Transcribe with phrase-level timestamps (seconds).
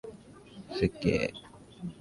[0.79, 1.31] すっげー！